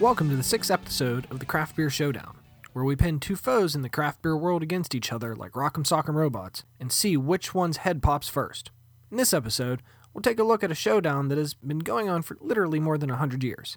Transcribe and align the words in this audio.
Welcome 0.00 0.30
to 0.30 0.36
the 0.36 0.42
sixth 0.42 0.70
episode 0.70 1.26
of 1.30 1.40
the 1.40 1.44
Craft 1.44 1.76
Beer 1.76 1.90
Showdown, 1.90 2.38
where 2.72 2.86
we 2.86 2.96
pin 2.96 3.20
two 3.20 3.36
foes 3.36 3.74
in 3.74 3.82
the 3.82 3.90
craft 3.90 4.22
beer 4.22 4.34
world 4.34 4.62
against 4.62 4.94
each 4.94 5.12
other 5.12 5.36
like 5.36 5.52
Rock'em 5.52 5.84
Sock'em 5.84 6.14
Robots 6.14 6.64
and 6.80 6.90
see 6.90 7.18
which 7.18 7.52
one's 7.52 7.76
head 7.76 8.02
pops 8.02 8.26
first. 8.26 8.70
In 9.10 9.18
this 9.18 9.34
episode, 9.34 9.82
we'll 10.14 10.22
take 10.22 10.38
a 10.38 10.42
look 10.42 10.64
at 10.64 10.70
a 10.70 10.74
showdown 10.74 11.28
that 11.28 11.36
has 11.36 11.52
been 11.52 11.80
going 11.80 12.08
on 12.08 12.22
for 12.22 12.38
literally 12.40 12.80
more 12.80 12.96
than 12.96 13.10
100 13.10 13.44
years, 13.44 13.76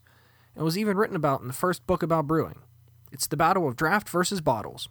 and 0.56 0.64
was 0.64 0.78
even 0.78 0.96
written 0.96 1.18
about 1.18 1.42
in 1.42 1.48
the 1.48 1.54
first 1.54 1.86
book 1.86 2.02
about 2.02 2.26
brewing. 2.28 2.62
It's 3.12 3.28
the 3.28 3.36
battle 3.36 3.68
of 3.68 3.76
draft 3.76 4.08
versus 4.08 4.40
bottles. 4.40 4.88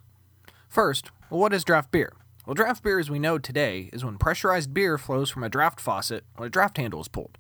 First, 0.69 1.13
well, 1.31 1.41
what 1.41 1.55
is 1.55 1.65
draft 1.65 1.91
beer? 1.91 2.13
Well, 2.45 2.53
draft 2.53 2.83
beer 2.83 2.99
as 2.99 3.09
we 3.09 3.19
know 3.19 3.39
today 3.39 3.89
is 3.95 4.05
when 4.05 4.19
pressurized 4.19 4.75
beer 4.75 4.99
flows 4.99 5.31
from 5.31 5.45
a 5.45 5.49
draft 5.49 5.81
faucet 5.81 6.25
when 6.37 6.49
a 6.49 6.51
draft 6.51 6.77
handle 6.77 7.01
is 7.01 7.09
pulled. 7.09 7.39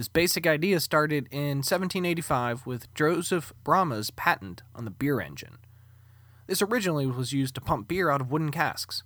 This 0.00 0.08
basic 0.08 0.46
idea 0.46 0.80
started 0.80 1.28
in 1.30 1.58
1785 1.58 2.64
with 2.64 2.90
Joseph 2.94 3.52
Bramah's 3.62 4.10
patent 4.10 4.62
on 4.74 4.86
the 4.86 4.90
beer 4.90 5.20
engine. 5.20 5.58
This 6.46 6.62
originally 6.62 7.04
was 7.04 7.34
used 7.34 7.54
to 7.56 7.60
pump 7.60 7.86
beer 7.86 8.08
out 8.08 8.22
of 8.22 8.30
wooden 8.30 8.50
casks. 8.50 9.02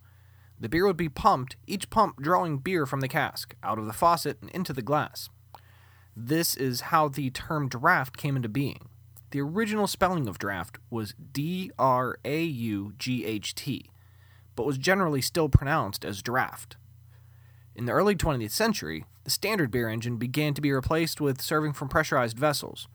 The 0.60 0.68
beer 0.68 0.87
would 0.87 0.96
be 0.96 1.09
pumped, 1.09 1.56
each 1.66 1.91
pump 1.91 2.23
drawing 2.23 2.59
beer 2.59 2.87
from 2.87 3.01
the 3.01 3.09
cask, 3.09 3.56
out 3.60 3.80
of 3.80 3.87
the 3.87 3.92
faucet 3.92 4.38
and 4.41 4.48
into 4.52 4.73
the 4.73 4.82
glass. 4.82 5.30
This 6.16 6.56
is 6.56 6.82
how 6.82 7.09
the 7.09 7.29
term 7.30 7.68
draft 7.68 8.16
came 8.16 8.37
into 8.37 8.48
being. 8.48 8.88
The 9.32 9.40
original 9.40 9.88
spelling 9.88 10.29
of 10.29 10.38
draft 10.38 10.79
was 10.90 11.16
D 11.32 11.73
R 11.76 12.18
A 12.24 12.45
U 12.45 12.92
G 12.98 13.24
H 13.24 13.56
T, 13.56 13.90
but 14.54 14.65
was 14.65 14.79
generally 14.79 15.23
still 15.23 15.48
pronounced 15.48 16.04
as 16.04 16.23
draft. 16.23 16.76
In 17.77 17.87
the 17.87 17.92
early 17.92 18.14
20th 18.14 18.52
century, 18.52 19.05
the 19.24 19.30
standard 19.30 19.70
beer 19.70 19.88
engine 19.88 20.16
began 20.16 20.55
to 20.55 20.60
be 20.60 20.73
replaced 20.73 21.20
with 21.20 21.41
serving 21.41 21.73
from 21.73 21.88
pressurized 21.88 22.38
vessels. 22.38 22.87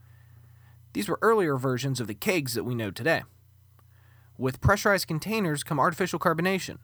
These 0.94 1.10
were 1.10 1.20
earlier 1.22 1.58
versions 1.58 2.00
of 2.00 2.08
the 2.08 2.14
kegs 2.14 2.54
that 2.54 2.64
we 2.64 2.76
know 2.76 2.90
today. 2.90 3.24
With 4.38 4.62
pressurized 4.62 5.08
containers 5.08 5.64
come 5.64 5.80
artificial 5.80 6.18
carbonation. 6.18 6.78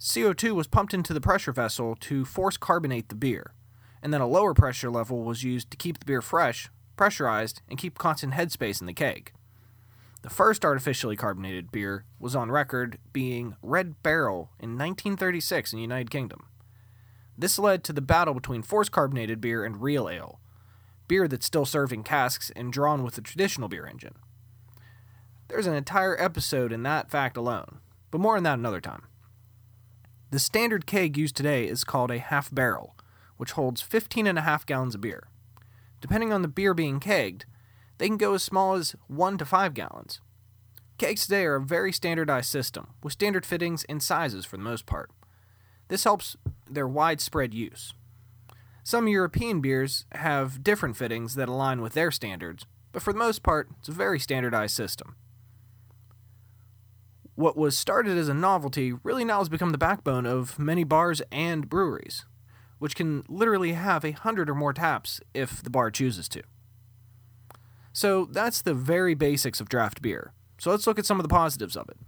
CO2 0.00 0.52
was 0.52 0.66
pumped 0.66 0.92
into 0.92 1.14
the 1.14 1.20
pressure 1.20 1.52
vessel 1.52 1.94
to 2.00 2.24
force 2.24 2.56
carbonate 2.56 3.08
the 3.08 3.14
beer, 3.14 3.54
and 4.02 4.12
then 4.12 4.20
a 4.20 4.26
lower 4.26 4.52
pressure 4.52 4.90
level 4.90 5.22
was 5.22 5.44
used 5.44 5.70
to 5.70 5.76
keep 5.76 6.00
the 6.00 6.04
beer 6.04 6.22
fresh, 6.22 6.70
pressurized, 6.96 7.62
and 7.68 7.78
keep 7.78 7.98
constant 7.98 8.34
headspace 8.34 8.80
in 8.80 8.88
the 8.88 8.92
keg. 8.92 9.32
The 10.22 10.30
first 10.30 10.64
artificially 10.64 11.14
carbonated 11.14 11.70
beer 11.70 12.04
was 12.18 12.34
on 12.34 12.50
record 12.50 12.98
being 13.12 13.54
Red 13.62 14.02
Barrel 14.02 14.50
in 14.58 14.70
1936 14.70 15.72
in 15.72 15.76
the 15.76 15.82
United 15.82 16.10
Kingdom. 16.10 16.46
This 17.36 17.58
led 17.58 17.82
to 17.84 17.92
the 17.92 18.00
battle 18.00 18.34
between 18.34 18.62
forced 18.62 18.92
carbonated 18.92 19.40
beer 19.40 19.64
and 19.64 19.82
real 19.82 20.08
ale, 20.08 20.40
beer 21.08 21.26
that's 21.28 21.46
still 21.46 21.64
served 21.64 21.92
in 21.92 22.02
casks 22.02 22.50
and 22.54 22.72
drawn 22.72 23.02
with 23.02 23.14
the 23.14 23.22
traditional 23.22 23.68
beer 23.68 23.86
engine. 23.86 24.14
There's 25.48 25.66
an 25.66 25.74
entire 25.74 26.20
episode 26.20 26.72
in 26.72 26.82
that 26.84 27.10
fact 27.10 27.36
alone, 27.36 27.80
but 28.10 28.20
more 28.20 28.36
on 28.36 28.42
that 28.44 28.58
another 28.58 28.80
time. 28.80 29.02
The 30.30 30.38
standard 30.38 30.86
keg 30.86 31.18
used 31.18 31.36
today 31.36 31.66
is 31.66 31.84
called 31.84 32.10
a 32.10 32.18
half 32.18 32.50
barrel, 32.50 32.96
which 33.36 33.52
holds 33.52 33.82
15 33.82 34.26
and 34.26 34.38
a 34.38 34.42
half 34.42 34.64
gallons 34.64 34.94
of 34.94 35.02
beer. 35.02 35.28
Depending 36.00 36.32
on 36.32 36.42
the 36.42 36.48
beer 36.48 36.72
being 36.74 37.00
kegged, 37.00 37.44
they 37.98 38.08
can 38.08 38.16
go 38.16 38.34
as 38.34 38.42
small 38.42 38.74
as 38.74 38.96
1 39.08 39.38
to 39.38 39.44
5 39.44 39.74
gallons. 39.74 40.20
Kegs 40.96 41.24
today 41.24 41.44
are 41.44 41.56
a 41.56 41.60
very 41.60 41.92
standardized 41.92 42.48
system, 42.48 42.94
with 43.02 43.12
standard 43.12 43.44
fittings 43.44 43.84
and 43.84 44.02
sizes 44.02 44.46
for 44.46 44.56
the 44.56 44.62
most 44.62 44.86
part. 44.86 45.10
This 45.92 46.04
helps 46.04 46.38
their 46.70 46.88
widespread 46.88 47.52
use. 47.52 47.92
Some 48.82 49.08
European 49.08 49.60
beers 49.60 50.06
have 50.12 50.64
different 50.64 50.96
fittings 50.96 51.34
that 51.34 51.50
align 51.50 51.82
with 51.82 51.92
their 51.92 52.10
standards, 52.10 52.64
but 52.92 53.02
for 53.02 53.12
the 53.12 53.18
most 53.18 53.42
part, 53.42 53.68
it's 53.78 53.90
a 53.90 53.92
very 53.92 54.18
standardized 54.18 54.74
system. 54.74 55.16
What 57.34 57.58
was 57.58 57.76
started 57.76 58.16
as 58.16 58.30
a 58.30 58.32
novelty 58.32 58.94
really 59.04 59.22
now 59.22 59.40
has 59.40 59.50
become 59.50 59.68
the 59.68 59.76
backbone 59.76 60.24
of 60.24 60.58
many 60.58 60.82
bars 60.82 61.20
and 61.30 61.68
breweries, 61.68 62.24
which 62.78 62.96
can 62.96 63.22
literally 63.28 63.74
have 63.74 64.02
a 64.02 64.12
hundred 64.12 64.48
or 64.48 64.54
more 64.54 64.72
taps 64.72 65.20
if 65.34 65.62
the 65.62 65.68
bar 65.68 65.90
chooses 65.90 66.26
to. 66.30 66.42
So 67.92 68.24
that's 68.24 68.62
the 68.62 68.72
very 68.72 69.12
basics 69.12 69.60
of 69.60 69.68
draft 69.68 70.00
beer. 70.00 70.32
So 70.56 70.70
let's 70.70 70.86
look 70.86 70.98
at 70.98 71.04
some 71.04 71.20
of 71.20 71.22
the 71.22 71.28
positives 71.28 71.76
of 71.76 71.90
it. 71.90 71.98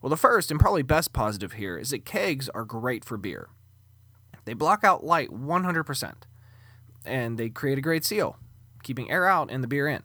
Well, 0.00 0.10
the 0.10 0.16
first 0.16 0.50
and 0.50 0.60
probably 0.60 0.82
best 0.82 1.12
positive 1.12 1.54
here 1.54 1.76
is 1.76 1.90
that 1.90 2.04
kegs 2.04 2.48
are 2.50 2.64
great 2.64 3.04
for 3.04 3.16
beer. 3.16 3.48
They 4.44 4.54
block 4.54 4.84
out 4.84 5.04
light 5.04 5.30
100%, 5.30 6.14
and 7.04 7.38
they 7.38 7.50
create 7.50 7.78
a 7.78 7.82
great 7.82 8.04
seal, 8.04 8.38
keeping 8.82 9.10
air 9.10 9.26
out 9.26 9.50
and 9.50 9.62
the 9.62 9.68
beer 9.68 9.88
in. 9.88 10.02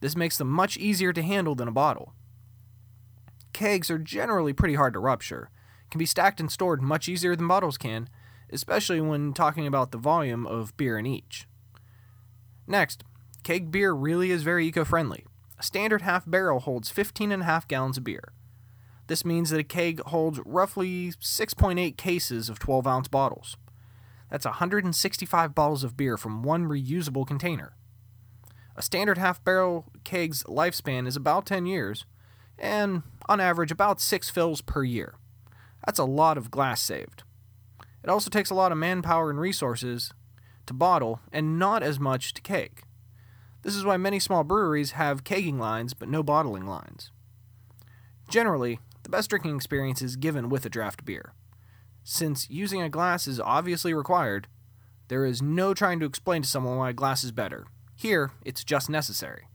This 0.00 0.16
makes 0.16 0.36
them 0.36 0.50
much 0.50 0.76
easier 0.76 1.12
to 1.12 1.22
handle 1.22 1.54
than 1.54 1.68
a 1.68 1.72
bottle. 1.72 2.12
Kegs 3.52 3.90
are 3.90 3.98
generally 3.98 4.52
pretty 4.52 4.74
hard 4.74 4.92
to 4.92 4.98
rupture, 4.98 5.50
can 5.90 5.98
be 5.98 6.06
stacked 6.06 6.40
and 6.40 6.50
stored 6.50 6.82
much 6.82 7.08
easier 7.08 7.34
than 7.36 7.48
bottles 7.48 7.78
can, 7.78 8.08
especially 8.50 9.00
when 9.00 9.32
talking 9.32 9.66
about 9.66 9.92
the 9.92 9.98
volume 9.98 10.46
of 10.46 10.76
beer 10.76 10.98
in 10.98 11.06
each. 11.06 11.46
Next, 12.66 13.04
keg 13.42 13.70
beer 13.70 13.92
really 13.92 14.30
is 14.30 14.42
very 14.42 14.66
eco 14.66 14.84
friendly. 14.84 15.24
A 15.58 15.62
standard 15.62 16.02
half 16.02 16.28
barrel 16.28 16.60
holds 16.60 16.90
15 16.90 17.32
and 17.32 17.42
a 17.42 17.46
half 17.46 17.66
gallons 17.66 17.96
of 17.96 18.04
beer. 18.04 18.32
This 19.06 19.24
means 19.24 19.50
that 19.50 19.60
a 19.60 19.64
keg 19.64 20.00
holds 20.06 20.40
roughly 20.44 21.12
6.8 21.12 21.96
cases 21.96 22.48
of 22.48 22.58
12 22.58 22.86
ounce 22.86 23.08
bottles. 23.08 23.56
That's 24.30 24.44
165 24.44 25.54
bottles 25.54 25.84
of 25.84 25.96
beer 25.96 26.16
from 26.16 26.42
one 26.42 26.64
reusable 26.64 27.26
container. 27.26 27.76
A 28.74 28.82
standard 28.82 29.18
half 29.18 29.42
barrel 29.44 29.86
keg's 30.04 30.42
lifespan 30.44 31.06
is 31.06 31.16
about 31.16 31.46
10 31.46 31.66
years, 31.66 32.04
and 32.58 33.02
on 33.28 33.40
average 33.40 33.70
about 33.70 34.00
6 34.00 34.28
fills 34.30 34.60
per 34.60 34.82
year. 34.82 35.14
That's 35.84 35.98
a 35.98 36.04
lot 36.04 36.36
of 36.36 36.50
glass 36.50 36.82
saved. 36.82 37.22
It 38.02 38.10
also 38.10 38.28
takes 38.28 38.50
a 38.50 38.54
lot 38.54 38.72
of 38.72 38.78
manpower 38.78 39.30
and 39.30 39.40
resources 39.40 40.12
to 40.66 40.74
bottle, 40.74 41.20
and 41.32 41.58
not 41.58 41.82
as 41.82 42.00
much 42.00 42.34
to 42.34 42.42
keg. 42.42 42.82
This 43.62 43.76
is 43.76 43.84
why 43.84 43.96
many 43.96 44.18
small 44.18 44.44
breweries 44.44 44.92
have 44.92 45.24
kegging 45.24 45.58
lines 45.58 45.94
but 45.94 46.08
no 46.08 46.22
bottling 46.22 46.66
lines. 46.66 47.12
Generally, 48.28 48.80
the 49.06 49.10
best 49.10 49.30
drinking 49.30 49.54
experience 49.54 50.02
is 50.02 50.16
given 50.16 50.48
with 50.48 50.66
a 50.66 50.68
draft 50.68 51.04
beer. 51.04 51.32
Since 52.02 52.50
using 52.50 52.82
a 52.82 52.88
glass 52.88 53.28
is 53.28 53.38
obviously 53.38 53.94
required, 53.94 54.48
there 55.06 55.24
is 55.24 55.40
no 55.40 55.74
trying 55.74 56.00
to 56.00 56.06
explain 56.06 56.42
to 56.42 56.48
someone 56.48 56.76
why 56.76 56.90
a 56.90 56.92
glass 56.92 57.22
is 57.22 57.30
better. 57.30 57.68
Here, 57.94 58.32
it's 58.44 58.64
just 58.64 58.90
necessary. 58.90 59.46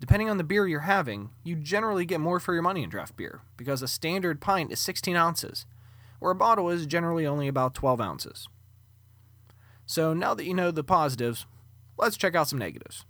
Depending 0.00 0.30
on 0.30 0.38
the 0.38 0.44
beer 0.44 0.66
you're 0.66 0.80
having, 0.80 1.28
you 1.44 1.56
generally 1.56 2.06
get 2.06 2.20
more 2.20 2.40
for 2.40 2.54
your 2.54 2.62
money 2.62 2.82
in 2.82 2.88
draft 2.88 3.18
beer, 3.18 3.42
because 3.58 3.82
a 3.82 3.86
standard 3.86 4.40
pint 4.40 4.72
is 4.72 4.80
16 4.80 5.14
ounces, 5.14 5.66
where 6.18 6.32
a 6.32 6.34
bottle 6.34 6.70
is 6.70 6.86
generally 6.86 7.26
only 7.26 7.48
about 7.48 7.74
12 7.74 8.00
ounces. 8.00 8.48
So 9.84 10.14
now 10.14 10.32
that 10.32 10.46
you 10.46 10.54
know 10.54 10.70
the 10.70 10.82
positives, 10.82 11.44
let's 11.98 12.16
check 12.16 12.34
out 12.34 12.48
some 12.48 12.58
negatives. 12.58 13.04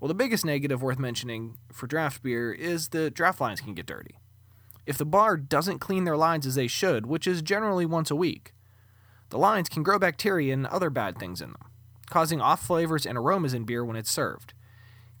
Well, 0.00 0.08
the 0.08 0.14
biggest 0.14 0.46
negative 0.46 0.82
worth 0.82 0.98
mentioning 0.98 1.58
for 1.70 1.86
draft 1.86 2.22
beer 2.22 2.54
is 2.54 2.88
the 2.88 3.10
draft 3.10 3.38
lines 3.38 3.60
can 3.60 3.74
get 3.74 3.84
dirty. 3.84 4.16
If 4.90 4.98
the 4.98 5.06
bar 5.06 5.36
doesn't 5.36 5.78
clean 5.78 6.02
their 6.02 6.16
lines 6.16 6.48
as 6.48 6.56
they 6.56 6.66
should, 6.66 7.06
which 7.06 7.28
is 7.28 7.42
generally 7.42 7.86
once 7.86 8.10
a 8.10 8.16
week, 8.16 8.54
the 9.28 9.38
lines 9.38 9.68
can 9.68 9.84
grow 9.84 10.00
bacteria 10.00 10.52
and 10.52 10.66
other 10.66 10.90
bad 10.90 11.16
things 11.16 11.40
in 11.40 11.52
them, 11.52 11.70
causing 12.06 12.40
off 12.40 12.66
flavors 12.66 13.06
and 13.06 13.16
aromas 13.16 13.54
in 13.54 13.62
beer 13.62 13.84
when 13.84 13.94
it's 13.94 14.10
served. 14.10 14.52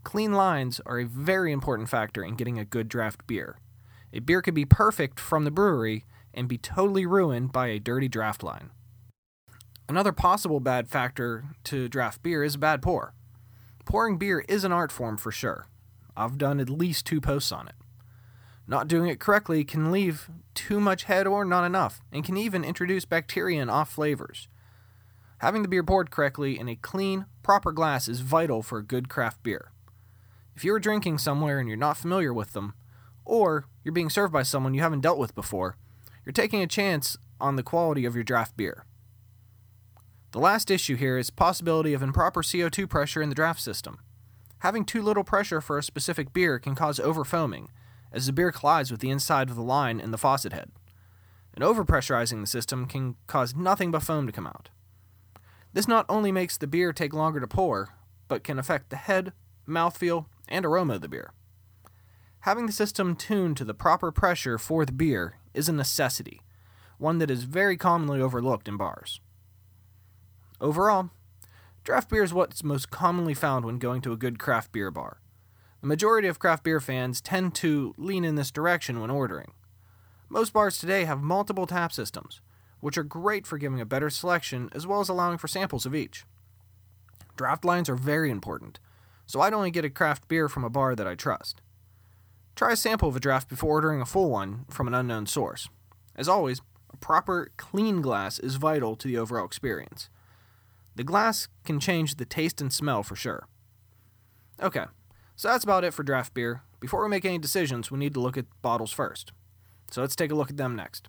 Clean 0.02 0.32
lines 0.32 0.80
are 0.86 0.98
a 0.98 1.04
very 1.04 1.52
important 1.52 1.88
factor 1.88 2.24
in 2.24 2.34
getting 2.34 2.58
a 2.58 2.64
good 2.64 2.88
draft 2.88 3.28
beer. 3.28 3.58
A 4.12 4.18
beer 4.18 4.42
could 4.42 4.54
be 4.54 4.64
perfect 4.64 5.20
from 5.20 5.44
the 5.44 5.52
brewery 5.52 6.04
and 6.34 6.48
be 6.48 6.58
totally 6.58 7.06
ruined 7.06 7.52
by 7.52 7.68
a 7.68 7.78
dirty 7.78 8.08
draft 8.08 8.42
line. 8.42 8.70
Another 9.88 10.10
possible 10.10 10.58
bad 10.58 10.88
factor 10.88 11.44
to 11.62 11.88
draft 11.88 12.24
beer 12.24 12.42
is 12.42 12.56
a 12.56 12.58
bad 12.58 12.82
pour. 12.82 13.14
Pouring 13.84 14.18
beer 14.18 14.44
is 14.48 14.64
an 14.64 14.72
art 14.72 14.90
form 14.90 15.16
for 15.16 15.30
sure. 15.30 15.66
I've 16.16 16.38
done 16.38 16.58
at 16.58 16.68
least 16.68 17.06
two 17.06 17.20
posts 17.20 17.52
on 17.52 17.68
it. 17.68 17.74
Not 18.70 18.86
doing 18.86 19.08
it 19.10 19.18
correctly 19.18 19.64
can 19.64 19.90
leave 19.90 20.30
too 20.54 20.78
much 20.78 21.04
head 21.04 21.26
or 21.26 21.44
not 21.44 21.64
enough, 21.64 22.00
and 22.12 22.24
can 22.24 22.36
even 22.36 22.62
introduce 22.62 23.04
bacteria 23.04 23.60
and 23.60 23.68
off 23.68 23.90
flavors. 23.90 24.46
Having 25.38 25.62
the 25.62 25.68
beer 25.68 25.82
poured 25.82 26.12
correctly 26.12 26.56
in 26.56 26.68
a 26.68 26.76
clean, 26.76 27.26
proper 27.42 27.72
glass 27.72 28.06
is 28.06 28.20
vital 28.20 28.62
for 28.62 28.78
a 28.78 28.84
good 28.84 29.08
craft 29.08 29.42
beer. 29.42 29.72
If 30.54 30.64
you 30.64 30.72
are 30.72 30.78
drinking 30.78 31.18
somewhere 31.18 31.58
and 31.58 31.66
you're 31.66 31.76
not 31.76 31.96
familiar 31.96 32.32
with 32.32 32.52
them, 32.52 32.74
or 33.24 33.66
you're 33.82 33.92
being 33.92 34.08
served 34.08 34.32
by 34.32 34.44
someone 34.44 34.72
you 34.74 34.82
haven't 34.82 35.00
dealt 35.00 35.18
with 35.18 35.34
before, 35.34 35.76
you're 36.24 36.32
taking 36.32 36.62
a 36.62 36.68
chance 36.68 37.16
on 37.40 37.56
the 37.56 37.64
quality 37.64 38.04
of 38.04 38.14
your 38.14 38.22
draft 38.22 38.56
beer. 38.56 38.84
The 40.30 40.38
last 40.38 40.70
issue 40.70 40.94
here 40.94 41.18
is 41.18 41.30
possibility 41.30 41.92
of 41.92 42.02
improper 42.02 42.42
CO2 42.42 42.88
pressure 42.88 43.20
in 43.20 43.30
the 43.30 43.34
draft 43.34 43.60
system. 43.60 43.98
Having 44.60 44.84
too 44.84 45.02
little 45.02 45.24
pressure 45.24 45.60
for 45.60 45.76
a 45.76 45.82
specific 45.82 46.32
beer 46.32 46.60
can 46.60 46.76
cause 46.76 47.00
overfoaming, 47.00 47.66
as 48.12 48.26
the 48.26 48.32
beer 48.32 48.52
collides 48.52 48.90
with 48.90 49.00
the 49.00 49.10
inside 49.10 49.50
of 49.50 49.56
the 49.56 49.62
line 49.62 50.00
and 50.00 50.12
the 50.12 50.18
faucet 50.18 50.52
head. 50.52 50.70
And 51.54 51.64
overpressurizing 51.64 52.40
the 52.40 52.46
system 52.46 52.86
can 52.86 53.16
cause 53.26 53.54
nothing 53.54 53.90
but 53.90 54.02
foam 54.02 54.26
to 54.26 54.32
come 54.32 54.46
out. 54.46 54.68
This 55.72 55.88
not 55.88 56.06
only 56.08 56.32
makes 56.32 56.56
the 56.56 56.66
beer 56.66 56.92
take 56.92 57.12
longer 57.12 57.40
to 57.40 57.46
pour, 57.46 57.90
but 58.28 58.44
can 58.44 58.58
affect 58.58 58.90
the 58.90 58.96
head, 58.96 59.32
mouthfeel, 59.68 60.26
and 60.48 60.64
aroma 60.64 60.94
of 60.94 61.00
the 61.00 61.08
beer. 61.08 61.32
Having 62.40 62.66
the 62.66 62.72
system 62.72 63.14
tuned 63.14 63.56
to 63.58 63.64
the 63.64 63.74
proper 63.74 64.10
pressure 64.10 64.58
for 64.58 64.84
the 64.86 64.92
beer 64.92 65.34
is 65.52 65.68
a 65.68 65.72
necessity, 65.72 66.40
one 66.98 67.18
that 67.18 67.30
is 67.30 67.44
very 67.44 67.76
commonly 67.76 68.20
overlooked 68.20 68.66
in 68.66 68.76
bars. 68.76 69.20
Overall, 70.60 71.10
draft 71.84 72.08
beer 72.08 72.22
is 72.22 72.32
what's 72.32 72.64
most 72.64 72.90
commonly 72.90 73.34
found 73.34 73.64
when 73.64 73.78
going 73.78 74.00
to 74.02 74.12
a 74.12 74.16
good 74.16 74.38
craft 74.38 74.72
beer 74.72 74.90
bar. 74.90 75.20
The 75.80 75.86
majority 75.86 76.28
of 76.28 76.38
craft 76.38 76.64
beer 76.64 76.80
fans 76.80 77.20
tend 77.20 77.54
to 77.56 77.94
lean 77.96 78.24
in 78.24 78.34
this 78.34 78.50
direction 78.50 79.00
when 79.00 79.10
ordering. 79.10 79.52
Most 80.28 80.52
bars 80.52 80.78
today 80.78 81.04
have 81.04 81.22
multiple 81.22 81.66
tap 81.66 81.92
systems, 81.92 82.40
which 82.80 82.98
are 82.98 83.02
great 83.02 83.46
for 83.46 83.56
giving 83.56 83.80
a 83.80 83.86
better 83.86 84.10
selection 84.10 84.68
as 84.72 84.86
well 84.86 85.00
as 85.00 85.08
allowing 85.08 85.38
for 85.38 85.48
samples 85.48 85.86
of 85.86 85.94
each. 85.94 86.24
Draft 87.36 87.64
lines 87.64 87.88
are 87.88 87.96
very 87.96 88.30
important, 88.30 88.78
so 89.26 89.40
I'd 89.40 89.54
only 89.54 89.70
get 89.70 89.84
a 89.84 89.90
craft 89.90 90.28
beer 90.28 90.48
from 90.48 90.64
a 90.64 90.70
bar 90.70 90.94
that 90.94 91.06
I 91.06 91.14
trust. 91.14 91.62
Try 92.54 92.72
a 92.72 92.76
sample 92.76 93.08
of 93.08 93.16
a 93.16 93.20
draft 93.20 93.48
before 93.48 93.70
ordering 93.70 94.02
a 94.02 94.06
full 94.06 94.28
one 94.28 94.66
from 94.68 94.86
an 94.86 94.94
unknown 94.94 95.26
source. 95.26 95.70
As 96.14 96.28
always, 96.28 96.60
a 96.92 96.96
proper, 96.98 97.50
clean 97.56 98.02
glass 98.02 98.38
is 98.38 98.56
vital 98.56 98.96
to 98.96 99.08
the 99.08 99.16
overall 99.16 99.46
experience. 99.46 100.10
The 100.96 101.04
glass 101.04 101.48
can 101.64 101.80
change 101.80 102.16
the 102.16 102.26
taste 102.26 102.60
and 102.60 102.70
smell 102.70 103.02
for 103.02 103.16
sure. 103.16 103.46
Okay, 104.62 104.84
so 105.40 105.48
that's 105.48 105.64
about 105.64 105.84
it 105.84 105.94
for 105.94 106.02
draft 106.02 106.34
beer. 106.34 106.64
Before 106.80 107.02
we 107.02 107.08
make 107.08 107.24
any 107.24 107.38
decisions, 107.38 107.90
we 107.90 107.98
need 107.98 108.12
to 108.12 108.20
look 108.20 108.36
at 108.36 108.44
bottles 108.60 108.92
first. 108.92 109.32
So 109.90 110.02
let's 110.02 110.14
take 110.14 110.30
a 110.30 110.34
look 110.34 110.50
at 110.50 110.58
them 110.58 110.76
next. 110.76 111.08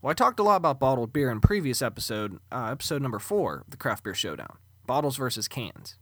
Well, 0.00 0.12
I 0.12 0.14
talked 0.14 0.38
a 0.38 0.44
lot 0.44 0.54
about 0.54 0.78
bottled 0.78 1.12
beer 1.12 1.32
in 1.32 1.40
previous 1.40 1.82
episode, 1.82 2.38
uh, 2.52 2.68
episode 2.70 3.02
number 3.02 3.18
four 3.18 3.64
the 3.68 3.76
Craft 3.76 4.04
Beer 4.04 4.14
Showdown 4.14 4.56
bottles 4.86 5.16
versus 5.16 5.48
cans. 5.48 5.98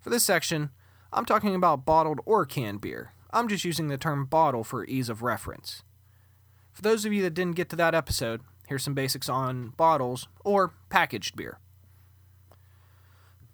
For 0.00 0.10
this 0.10 0.24
section, 0.24 0.70
I'm 1.12 1.24
talking 1.24 1.54
about 1.54 1.86
bottled 1.86 2.18
or 2.26 2.46
canned 2.46 2.80
beer. 2.80 3.12
I'm 3.32 3.46
just 3.46 3.64
using 3.64 3.86
the 3.86 3.96
term 3.96 4.24
bottle 4.24 4.64
for 4.64 4.84
ease 4.86 5.08
of 5.08 5.22
reference. 5.22 5.84
For 6.72 6.82
those 6.82 7.04
of 7.04 7.12
you 7.12 7.22
that 7.22 7.34
didn't 7.34 7.54
get 7.54 7.68
to 7.68 7.76
that 7.76 7.94
episode, 7.94 8.40
here's 8.66 8.82
some 8.82 8.94
basics 8.94 9.28
on 9.28 9.68
bottles 9.76 10.26
or 10.44 10.72
packaged 10.90 11.36
beer. 11.36 11.60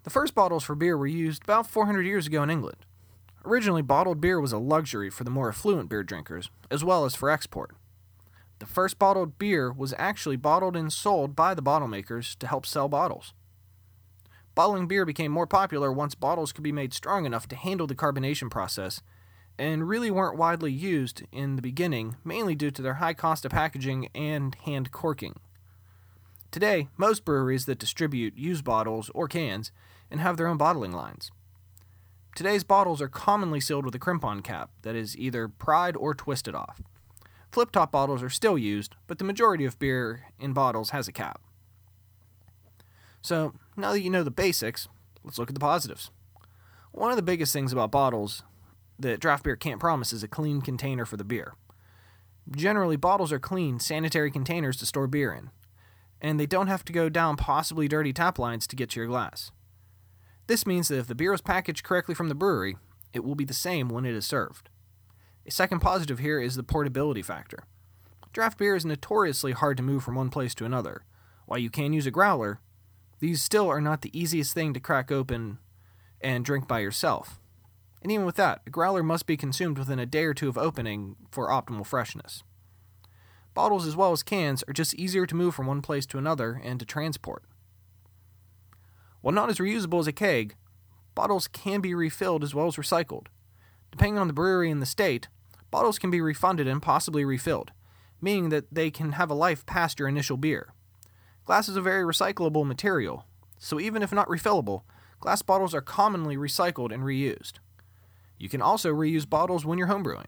The 0.09 0.15
first 0.15 0.35
bottles 0.35 0.65
for 0.65 0.75
beer 0.75 0.97
were 0.97 1.07
used 1.07 1.43
about 1.43 1.67
400 1.67 2.01
years 2.07 2.27
ago 2.27 2.43
in 2.43 2.49
England. 2.49 2.79
Originally, 3.45 3.83
bottled 3.83 4.23
beer 4.23 4.41
was 4.41 4.53
a 4.53 4.59
luxury 4.59 5.11
for 5.11 5.23
the 5.23 5.31
more 5.31 5.51
affluent 5.51 5.91
beer 5.91 6.03
drinkers, 6.03 6.51
as 6.71 6.83
well 6.83 7.05
as 7.05 7.15
for 7.15 7.29
export. 7.29 7.73
The 8.59 8.65
first 8.65 8.99
bottled 8.99 9.39
beer 9.39 9.71
was 9.71 9.93
actually 9.99 10.37
bottled 10.37 10.77
and 10.77 10.91
sold 10.91 11.37
by 11.37 11.53
the 11.53 11.61
bottle 11.61 11.89
makers 11.89 12.37
to 12.37 12.47
help 12.47 12.65
sell 12.65 12.89
bottles. 12.89 13.35
Bottling 14.55 14.89
beer 14.89 15.05
became 15.05 15.31
more 15.31 15.47
popular 15.47 15.93
once 15.93 16.15
bottles 16.15 16.53
could 16.53 16.65
be 16.65 16.73
made 16.73 16.95
strong 16.95 17.27
enough 17.27 17.47
to 17.49 17.55
handle 17.55 17.87
the 17.87 17.95
carbonation 17.95 18.51
process, 18.51 19.03
and 19.59 19.91
really 19.91 20.11
weren't 20.11 20.39
widely 20.39 20.73
used 20.73 21.25
in 21.33 21.57
the 21.57 21.61
beginning, 21.61 22.17
mainly 22.25 22.55
due 22.55 22.71
to 22.71 22.81
their 22.81 22.95
high 22.95 23.13
cost 23.13 23.45
of 23.45 23.53
packaging 23.53 24.09
and 24.15 24.55
hand 24.65 24.91
corking. 24.91 25.39
Today, 26.51 26.89
most 26.97 27.27
breweries 27.27 27.67
that 27.67 27.79
distribute 27.79 28.39
use 28.39 28.63
bottles 28.63 29.11
or 29.15 29.29
cans 29.29 29.71
and 30.11 30.21
have 30.21 30.37
their 30.37 30.47
own 30.47 30.57
bottling 30.57 30.93
lines. 30.93 31.31
Today's 32.35 32.65
bottles 32.65 33.03
are 33.03 33.09
commonly 33.09 33.61
sealed 33.61 33.85
with 33.85 33.95
a 33.95 33.99
crimp 33.99 34.25
on 34.25 34.43
cap 34.43 34.71
that 34.83 34.95
is 34.95 35.17
either 35.17 35.49
pried 35.49 35.97
or 35.97 36.15
twisted 36.15 36.55
off. 36.55 36.81
Flip 37.51 37.73
top 37.73 37.91
bottles 37.91 38.23
are 38.23 38.31
still 38.31 38.59
used, 38.59 38.95
but 39.07 39.19
the 39.19 39.25
majority 39.25 39.65
of 39.65 39.79
beer 39.79 40.27
in 40.39 40.53
bottles 40.53 40.91
has 40.91 41.09
a 41.09 41.13
cap. 41.13 41.41
So, 43.23 43.55
now 43.77 43.93
that 43.93 44.03
you 44.03 44.11
know 44.11 44.23
the 44.23 44.31
basics, 44.31 44.89
let's 45.25 45.39
look 45.39 45.51
at 45.51 45.55
the 45.55 45.61
positives. 45.61 46.11
One 46.93 47.11
of 47.11 47.17
the 47.17 47.23
biggest 47.23 47.53
things 47.53 47.73
about 47.73 47.91
bottles 47.91 48.43
that 48.99 49.21
draft 49.21 49.45
beer 49.45 49.57
can't 49.57 49.81
promise 49.81 50.13
is 50.13 50.23
a 50.23 50.29
clean 50.29 50.61
container 50.61 51.05
for 51.05 51.17
the 51.17 51.25
beer. 51.25 51.55
Generally, 52.51 52.97
bottles 52.97 53.33
are 53.33 53.39
clean, 53.39 53.79
sanitary 53.79 54.31
containers 54.31 54.77
to 54.79 54.87
store 54.87 55.07
beer 55.07 55.33
in, 55.33 55.51
and 56.21 56.39
they 56.39 56.47
don't 56.47 56.69
have 56.69 56.85
to 56.85 56.93
go 56.93 57.09
down 57.09 57.37
possibly 57.37 57.89
dirty 57.89 58.13
tap 58.13 58.39
lines 58.39 58.67
to 58.67 58.77
get 58.77 58.91
to 58.91 59.01
your 59.01 59.09
glass. 59.09 59.51
This 60.49 60.67
means 60.67 60.89
that 60.89 60.99
if 60.99 61.07
the 61.07 61.15
beer 61.15 61.35
is 61.35 61.43
packaged 61.43 61.85
correctly 61.85 62.15
from 62.15 62.29
the 62.29 62.35
brewery, 62.35 62.79
it 63.13 63.23
will 63.23 63.35
be 63.35 63.45
the 63.45 63.55
same 63.55 63.89
when 63.89 64.07
it 64.07 64.15
is 64.15 64.27
served. 64.27 64.71
A 65.47 65.51
second 65.51 65.81
positive 65.81 66.19
here 66.19 66.41
is 66.41 66.57
the 66.57 66.63
portability 66.63 67.23
factor. 67.23 67.65
Draft 68.33 68.59
beer 68.59 68.75
is 68.75 68.85
notoriously 68.85 69.53
hard 69.53 69.77
to 69.77 69.83
move 69.83 70.03
from 70.03 70.15
one 70.15 70.31
place 70.31 70.55
to 70.57 70.65
another. 70.65 71.05
While 71.45 71.59
you 71.59 71.69
can 71.69 71.93
use 71.93 72.07
a 72.07 72.11
growler, 72.11 72.61
these 73.21 73.43
still 73.43 73.69
are 73.69 73.81
not 73.81 74.01
the 74.01 74.19
easiest 74.19 74.55
thing 74.55 74.73
to 74.73 74.81
crack 74.81 75.13
open 75.13 75.59
and 76.21 76.45
drink 76.45 76.67
by 76.67 76.79
yourself. 76.81 77.39
And 78.03 78.11
even 78.11 78.25
with 78.25 78.37
that, 78.37 78.63
a 78.67 78.71
growler 78.71 79.03
must 79.03 79.27
be 79.27 79.37
consumed 79.37 79.79
within 79.79 79.99
a 79.99 80.07
day 80.07 80.25
or 80.25 80.33
two 80.33 80.49
of 80.49 80.57
opening 80.57 81.17
for 81.31 81.49
optimal 81.49 81.85
freshness. 81.85 82.43
Bottles 83.53 83.87
as 83.87 83.97
well 83.97 84.13
as 84.13 84.23
cans 84.23 84.65
are 84.67 84.73
just 84.73 84.95
easier 84.95 85.27
to 85.27 85.35
move 85.35 85.55
from 85.55 85.67
one 85.67 85.83
place 85.83 86.07
to 86.07 86.19
another 86.19 86.61
and 86.65 86.81
to 86.81 86.87
transport. 86.87 87.43
While 89.21 89.35
not 89.35 89.51
as 89.51 89.59
reusable 89.59 90.01
as 90.01 90.07
a 90.07 90.13
keg, 90.13 90.55
bottles 91.15 91.49
can 91.49 91.81
be 91.81 91.95
refilled 91.95 92.45
as 92.45 92.55
well 92.55 92.67
as 92.67 92.77
recycled. 92.77 93.27
Depending 93.91 94.19
on 94.19 94.27
the 94.27 94.33
brewery 94.33 94.71
and 94.71 94.81
the 94.81 94.87
state, 94.87 95.29
bottles 95.71 95.99
can 95.99 96.11
be 96.11 96.21
refunded 96.21 96.67
and 96.67 96.83
possibly 96.83 97.25
refilled, 97.25 97.73
meaning 98.21 98.51
that 98.51 98.73
they 98.73 98.91
can 98.91 99.13
have 99.13 99.31
a 99.31 99.35
life 99.35 99.67
past 99.67 99.99
your 99.99 100.09
initial 100.09 100.37
beer. 100.37 100.73
Glass 101.45 101.69
is 101.69 101.77
a 101.77 101.83
very 101.83 102.05
recyclable 102.05 102.67
material, 102.67 103.25
so 103.59 103.81
even 103.81 104.03
if 104.03 104.13
not 104.13 104.29
refillable, 104.29 104.83
glass 105.19 105.43
bottles 105.43 105.75
are 105.75 105.81
commonly 105.81 106.37
recycled 106.37 106.93
and 106.93 107.03
reused. 107.03 107.55
You 108.39 108.49
can 108.49 108.63
also 108.63 108.93
reuse 108.93 109.29
bottles 109.29 109.65
when 109.65 109.79
you're 109.79 109.89
homebrewing. 109.89 110.27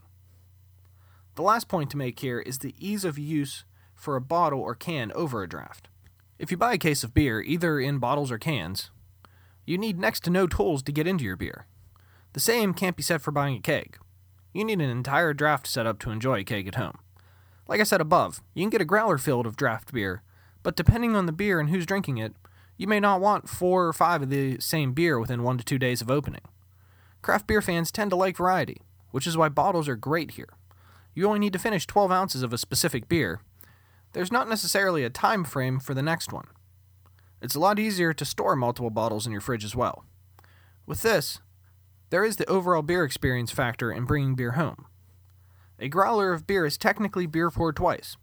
The 1.37 1.43
last 1.43 1.69
point 1.69 1.91
to 1.91 1.97
make 1.97 2.19
here 2.21 2.41
is 2.41 2.59
the 2.59 2.75
ease 2.79 3.05
of 3.05 3.19
use 3.19 3.65
for 3.95 4.17
a 4.17 4.21
bottle 4.21 4.61
or 4.61 4.75
can 4.75 5.13
over 5.13 5.43
a 5.43 5.49
draft. 5.49 5.90
If 6.41 6.51
you 6.51 6.57
buy 6.57 6.73
a 6.73 6.79
case 6.79 7.05
of 7.05 7.13
beer, 7.13 7.43
either 7.43 7.79
in 7.79 7.99
bottles 7.99 8.31
or 8.31 8.39
cans, 8.39 8.91
you 9.67 9.77
need 9.77 9.99
next 9.99 10.25
to 10.25 10.31
no 10.31 10.47
tools 10.47 10.83
to 10.85 10.91
get 10.91 11.07
into 11.07 11.23
your 11.23 11.37
beer. 11.37 11.67
The 12.33 12.41
same 12.41 12.73
can't 12.73 12.97
be 12.97 13.03
said 13.03 13.21
for 13.21 13.31
buying 13.31 13.57
a 13.57 13.61
keg. 13.61 13.99
You 14.55 14.65
need 14.65 14.81
an 14.81 14.89
entire 14.89 15.35
draft 15.35 15.67
setup 15.67 15.99
to 15.99 16.11
enjoy 16.11 16.41
a 16.41 16.45
keg 16.45 16.67
at 16.67 16.77
home. 16.77 16.97
Like 17.69 17.79
I 17.79 17.85
said 17.85 18.01
above, 18.01 18.41
you 18.55 18.63
can 18.63 18.71
get 18.71 18.81
a 18.81 18.87
growler 18.87 19.19
filled 19.19 19.45
of 19.45 19.55
draft 19.55 19.93
beer, 19.93 20.23
but 20.63 20.77
depending 20.77 21.15
on 21.15 21.27
the 21.27 21.33
beer 21.33 21.61
and 21.61 21.69
who's 21.69 21.85
drinking 21.85 22.17
it, 22.17 22.35
you 22.79 22.87
may 22.87 23.01
not 23.01 23.21
want 23.21 23.51
four 23.51 23.87
or 23.87 23.93
five 23.93 24.23
of 24.23 24.31
the 24.31 24.59
same 24.61 24.95
beer 24.95 25.21
within 25.21 25.43
one 25.43 25.59
to 25.59 25.65
two 25.65 25.79
days 25.79 26.01
of 26.01 26.11
opening. 26.11 26.41
Craft 27.21 27.49
beer 27.49 27.61
fans 27.61 27.93
tend 27.93 28.09
to 28.13 28.17
like 28.17 28.39
variety, 28.39 28.81
which 29.11 29.27
is 29.27 29.37
why 29.37 29.51
bottles 29.51 29.89
are 29.89 29.95
great 29.95 30.31
here. 30.31 30.49
You 31.15 31.27
only 31.27 31.39
need 31.39 31.53
to 31.53 31.59
finish 31.59 31.87
12 31.87 32.11
ounces 32.11 32.43
of 32.43 32.55
a 32.55 32.59
specific 32.59 33.11
beer. 33.11 33.43
There's 34.13 34.33
not 34.33 34.49
necessarily 34.49 35.05
a 35.05 35.11
time 35.11 35.45
frame 35.45 35.79
for 35.79 35.95
the 35.95 36.03
next 36.03 36.33
one. 36.33 36.49
It's 37.41 37.55
a 37.55 37.61
lot 37.61 37.79
easier 37.79 38.13
to 38.13 38.25
store 38.25 38.57
multiple 38.57 38.91
bottles 38.91 39.27
in 39.27 39.33
your 39.33 39.41
fridge 39.41 39.65
as 39.65 39.77
well. 39.77 40.05
With 40.87 41.03
this, 41.03 41.41
there 42.11 42.25
is 42.25 42.37
the 42.37 42.49
overall 42.51 42.83
beer 42.83 43.05
experience 43.05 43.53
factor 43.53 43.93
in 43.93 44.05
bringing 44.05 44.35
beer 44.35 44.53
home. 44.53 44.87
A 45.79 45.89
growler 45.89 46.33
of 46.33 46.47
beer 46.47 46.67
is 46.67 46.77
technically 46.77 47.27
beer 47.27 47.51
poured 47.51 47.77
twice. 47.77 48.17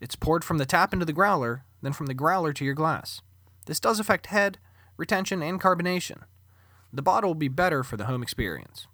It's 0.00 0.16
poured 0.16 0.42
from 0.42 0.58
the 0.58 0.66
tap 0.66 0.92
into 0.92 1.04
the 1.04 1.12
growler, 1.12 1.64
then 1.82 1.92
from 1.92 2.06
the 2.06 2.14
growler 2.14 2.52
to 2.54 2.64
your 2.64 2.74
glass. 2.74 3.20
This 3.66 3.78
does 3.78 4.00
affect 4.00 4.26
head, 4.26 4.58
retention, 4.96 5.42
and 5.42 5.60
carbonation. 5.60 6.22
The 6.92 7.02
bottle 7.02 7.30
will 7.30 7.34
be 7.36 7.48
better 7.48 7.84
for 7.84 7.96
the 7.96 8.06
home 8.06 8.22
experience. 8.22 8.88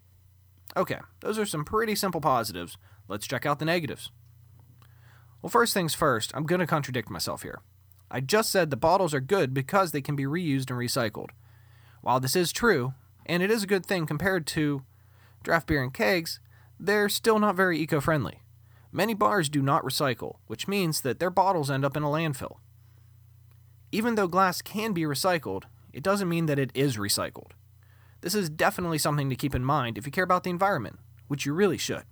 Okay, 0.76 0.99
those 1.21 1.38
are 1.38 1.47
some 1.47 1.64
pretty 1.64 1.95
simple 1.95 2.21
positives. 2.21 2.76
Let's 3.09 3.26
check 3.26 3.47
out 3.47 3.61
the 3.61 3.64
negatives. 3.64 4.11
Well, 5.47 5.50
first 5.53 5.75
things 5.75 5.95
first, 5.95 6.33
I'm 6.35 6.43
going 6.43 6.59
to 6.59 6.67
contradict 6.67 7.09
myself 7.09 7.43
here. 7.43 7.61
I 8.11 8.19
just 8.19 8.50
said 8.50 8.71
the 8.71 8.76
bottles 8.76 9.15
are 9.15 9.21
good 9.21 9.55
because 9.55 9.93
they 9.93 10.00
can 10.00 10.17
be 10.17 10.25
reused 10.25 10.71
and 10.71 10.76
recycled. 10.81 11.31
While 12.00 12.19
this 12.19 12.35
is 12.35 12.50
true, 12.50 12.95
and 13.26 13.45
it 13.45 13.50
is 13.53 13.62
a 13.62 13.69
good 13.69 13.87
thing 13.87 14.07
compared 14.07 14.45
to 14.49 14.83
draft 15.45 15.69
beer 15.69 15.85
and 15.85 15.95
kegs, 15.95 16.41
they're 16.81 17.09
still 17.09 17.38
not 17.38 17.55
very 17.55 17.79
eco 17.79 18.00
friendly. 18.00 18.41
Many 18.91 19.15
bars 19.15 19.49
do 19.49 19.62
not 19.62 19.85
recycle, 19.85 20.38
which 20.49 20.67
means 20.67 21.03
that 21.03 21.21
their 21.21 21.31
bottles 21.31 21.71
end 21.71 21.85
up 21.85 21.97
in 21.97 22.03
a 22.03 22.09
landfill. 22.09 22.57
Even 23.93 24.17
though 24.17 24.26
glass 24.26 24.61
can 24.61 24.93
be 24.93 25.03
recycled, 25.03 25.62
it 25.93 26.03
doesn't 26.03 26.29
mean 26.29 26.47
that 26.47 26.59
it 26.59 26.73
is 26.75 26.97
recycled. 26.97 27.53
This 28.21 28.35
is 28.35 28.50
definitely 28.50 28.99
something 28.99 29.31
to 29.31 29.37
keep 29.37 29.55
in 29.55 29.65
mind 29.65 29.97
if 29.97 30.07
you 30.07 30.11
care 30.11 30.25
about 30.25 30.43
the 30.43 30.50
environment, 30.50 30.99
which 31.29 31.47
you 31.47 31.53
really 31.53 31.79
should. 31.79 32.03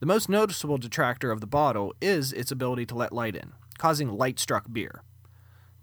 The 0.00 0.06
most 0.06 0.30
noticeable 0.30 0.78
detractor 0.78 1.30
of 1.30 1.42
the 1.42 1.46
bottle 1.46 1.94
is 2.00 2.32
its 2.32 2.50
ability 2.50 2.86
to 2.86 2.94
let 2.94 3.12
light 3.12 3.36
in, 3.36 3.52
causing 3.76 4.08
light 4.08 4.38
struck 4.38 4.72
beer. 4.72 5.02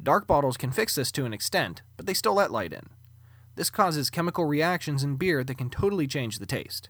Dark 0.01 0.25
bottles 0.25 0.57
can 0.57 0.71
fix 0.71 0.95
this 0.95 1.11
to 1.11 1.25
an 1.25 1.33
extent, 1.33 1.83
but 1.97 2.07
they 2.07 2.15
still 2.15 2.33
let 2.33 2.51
light 2.51 2.73
in. 2.73 2.89
This 3.55 3.69
causes 3.69 4.09
chemical 4.09 4.45
reactions 4.45 5.03
in 5.03 5.17
beer 5.17 5.43
that 5.43 5.59
can 5.59 5.69
totally 5.69 6.07
change 6.07 6.39
the 6.39 6.47
taste. 6.47 6.89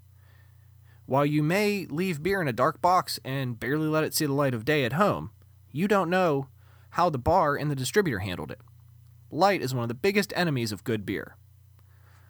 While 1.06 1.26
you 1.26 1.44
may 1.44 1.86
leave 1.90 2.24
beer 2.24 2.42
in 2.42 2.48
a 2.48 2.54
dark 2.54 2.82
box 2.82 3.20
and 3.26 3.60
barely 3.60 3.88
let 3.88 4.06
it 4.06 4.14
see 4.14 4.26
the 4.26 4.32
light 4.32 4.54
of 4.54 4.64
day 4.64 4.86
at 4.86 4.94
home, 4.94 5.32
you 5.74 5.90
don't 5.90 6.10
know 6.10 6.48
how 6.92 7.10
the 7.10 7.18
bar 7.18 7.58
and 7.58 7.70
the 7.70 7.76
distributor 7.76 8.20
handled 8.20 8.52
it. 8.52 8.62
Light 9.32 9.62
is 9.62 9.74
one 9.74 9.84
of 9.84 9.90
the 9.90 9.94
biggest 9.94 10.32
enemies 10.34 10.72
of 10.72 10.86
good 10.86 11.06
beer. 11.06 11.36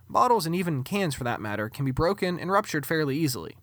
Bottles 0.09 0.47
and 0.47 0.55
even 0.55 0.83
cans 0.83 1.13
for 1.13 1.23
that 1.23 1.41
matter 1.41 1.69
can 1.69 1.85
be 1.85 1.91
broken 1.91 2.39
and 2.39 2.51
ruptured 2.51 2.83
fairly 2.83 3.15
easily. 3.15 3.57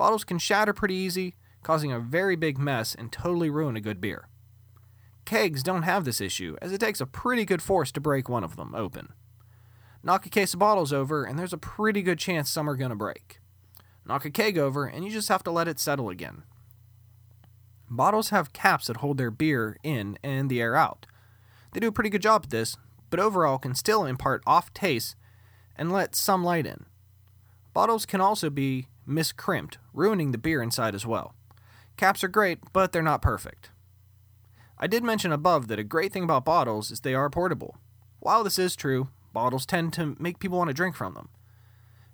Bottles 0.00 0.24
can 0.24 0.38
shatter 0.38 0.72
pretty 0.72 0.94
easy, 0.94 1.34
causing 1.62 1.92
a 1.92 2.00
very 2.00 2.34
big 2.34 2.56
mess 2.56 2.94
and 2.94 3.12
totally 3.12 3.50
ruin 3.50 3.76
a 3.76 3.82
good 3.82 4.00
beer. 4.00 4.28
Kegs 5.26 5.62
don't 5.62 5.82
have 5.82 6.06
this 6.06 6.22
issue, 6.22 6.56
as 6.62 6.72
it 6.72 6.78
takes 6.78 7.02
a 7.02 7.06
pretty 7.06 7.44
good 7.44 7.60
force 7.60 7.92
to 7.92 8.00
break 8.00 8.26
one 8.26 8.42
of 8.42 8.56
them 8.56 8.74
open. 8.74 9.12
Knock 10.02 10.24
a 10.24 10.30
case 10.30 10.54
of 10.54 10.58
bottles 10.58 10.90
over, 10.90 11.24
and 11.24 11.38
there's 11.38 11.52
a 11.52 11.58
pretty 11.58 12.00
good 12.00 12.18
chance 12.18 12.48
some 12.48 12.66
are 12.66 12.76
going 12.76 12.88
to 12.88 12.96
break. 12.96 13.40
Knock 14.06 14.24
a 14.24 14.30
keg 14.30 14.56
over, 14.56 14.86
and 14.86 15.04
you 15.04 15.10
just 15.10 15.28
have 15.28 15.42
to 15.42 15.50
let 15.50 15.68
it 15.68 15.78
settle 15.78 16.08
again. 16.08 16.44
Bottles 17.90 18.30
have 18.30 18.54
caps 18.54 18.86
that 18.86 18.96
hold 18.96 19.18
their 19.18 19.30
beer 19.30 19.76
in 19.82 20.18
and 20.24 20.48
the 20.48 20.62
air 20.62 20.76
out. 20.76 21.04
They 21.74 21.80
do 21.80 21.88
a 21.88 21.92
pretty 21.92 22.08
good 22.08 22.22
job 22.22 22.44
at 22.44 22.50
this, 22.50 22.74
but 23.10 23.20
overall 23.20 23.58
can 23.58 23.74
still 23.74 24.06
impart 24.06 24.42
off 24.46 24.72
taste 24.72 25.14
and 25.76 25.92
let 25.92 26.14
some 26.16 26.42
light 26.42 26.64
in. 26.64 26.86
Bottles 27.74 28.06
can 28.06 28.22
also 28.22 28.48
be 28.48 28.86
miscrimped, 29.10 29.76
ruining 29.92 30.32
the 30.32 30.38
beer 30.38 30.62
inside 30.62 30.94
as 30.94 31.04
well. 31.04 31.34
Caps 31.96 32.24
are 32.24 32.28
great, 32.28 32.60
but 32.72 32.92
they're 32.92 33.02
not 33.02 33.20
perfect. 33.20 33.70
I 34.78 34.86
did 34.86 35.04
mention 35.04 35.32
above 35.32 35.68
that 35.68 35.78
a 35.78 35.84
great 35.84 36.12
thing 36.12 36.24
about 36.24 36.44
bottles 36.46 36.90
is 36.90 37.00
they 37.00 37.14
are 37.14 37.28
portable. 37.28 37.76
While 38.20 38.44
this 38.44 38.58
is 38.58 38.74
true, 38.74 39.08
bottles 39.32 39.66
tend 39.66 39.92
to 39.94 40.16
make 40.18 40.38
people 40.38 40.58
want 40.58 40.68
to 40.68 40.74
drink 40.74 40.96
from 40.96 41.14
them. 41.14 41.28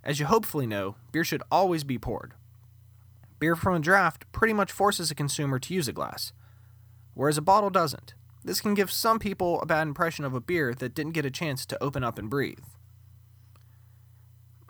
As 0.03 0.19
you 0.19 0.27
hopefully 0.27 0.67
know, 0.67 0.97
beer 1.13 1.25
should 1.25 1.43
always 1.51 1.85
be 1.85 1.99
poured. 1.99 2.35
Beer 3.39 3.55
from 3.55 3.75
a 3.75 3.81
draft 3.81 4.25
pretty 4.33 4.55
much 4.55 4.73
forces 4.73 5.11
a 5.11 5.15
consumer 5.15 5.59
to 5.59 5.75
use 5.75 5.89
a 5.89 5.93
glass, 5.93 6.33
whereas 7.15 7.39
a 7.39 7.43
bottle 7.43 7.71
doesn't. 7.71 8.15
This 8.45 8.61
can 8.61 8.75
give 8.75 8.91
some 8.91 9.19
people 9.19 9.61
a 9.61 9.67
bad 9.67 9.87
impression 9.89 10.25
of 10.25 10.35
a 10.35 10.41
beer 10.41 10.75
that 10.75 10.95
didn't 10.95 11.13
get 11.13 11.27
a 11.27 11.31
chance 11.31 11.67
to 11.67 11.83
open 11.83 12.05
up 12.05 12.19
and 12.19 12.31
breathe. 12.31 12.65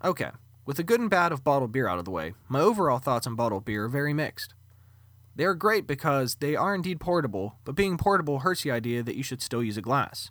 Okay, 0.03 0.31
with 0.67 0.77
the 0.77 0.83
good 0.83 1.01
and 1.01 1.09
bad 1.09 1.31
of 1.31 1.45
bottled 1.45 1.71
beer 1.71 1.89
out 1.89 1.99
of 1.99 2.05
the 2.05 2.11
way, 2.11 2.35
my 2.49 2.61
overall 2.61 2.99
thoughts 2.99 3.27
on 3.27 3.37
bottled 3.37 3.65
beer 3.65 3.85
are 3.85 3.89
very 3.89 4.13
mixed. 4.13 4.53
They 5.37 5.45
are 5.45 5.55
great 5.55 5.87
because 5.87 6.37
they 6.37 6.57
are 6.57 6.75
indeed 6.75 6.99
portable, 6.99 7.59
but 7.65 7.77
being 7.77 7.97
portable 7.97 8.41
hurts 8.41 8.63
the 8.63 8.73
idea 8.73 9.03
that 9.03 9.17
you 9.17 9.23
should 9.23 9.43
still 9.43 9.63
use 9.63 9.77
a 9.77 9.83
glass. 9.83 10.31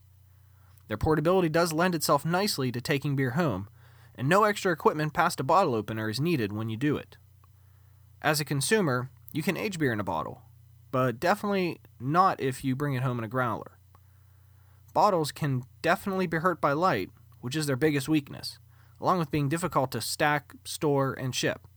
Their 0.87 0.97
portability 0.97 1.47
does 1.47 1.73
lend 1.73 1.95
itself 1.95 2.25
nicely 2.25 2.71
to 2.71 2.81
taking 2.81 3.15
beer 3.15 3.31
home, 3.31 3.69
and 4.15 4.27
no 4.27 4.43
extra 4.43 4.71
equipment 4.71 5.13
past 5.13 5.39
a 5.39 5.43
bottle 5.43 5.73
opener 5.73 6.09
is 6.09 6.19
needed 6.19 6.51
when 6.51 6.69
you 6.69 6.77
do 6.77 6.97
it. 6.97 7.17
As 8.21 8.39
a 8.39 8.45
consumer, 8.45 9.09
you 9.31 9.41
can 9.41 9.57
age 9.57 9.79
beer 9.79 9.93
in 9.93 9.99
a 9.99 10.03
bottle, 10.03 10.41
but 10.91 11.19
definitely 11.19 11.79
not 11.99 12.41
if 12.41 12.63
you 12.63 12.75
bring 12.75 12.93
it 12.93 13.03
home 13.03 13.19
in 13.19 13.23
a 13.23 13.29
growler. 13.29 13.77
Bottles 14.93 15.31
can 15.31 15.63
definitely 15.81 16.27
be 16.27 16.37
hurt 16.37 16.59
by 16.59 16.73
light, 16.73 17.09
which 17.41 17.55
is 17.55 17.67
their 17.67 17.75
biggest 17.75 18.09
weakness, 18.09 18.59
along 18.99 19.19
with 19.19 19.31
being 19.31 19.49
difficult 19.49 19.91
to 19.91 20.01
stack, 20.01 20.53
store, 20.63 21.13
and 21.13 21.35
ship. 21.35 21.67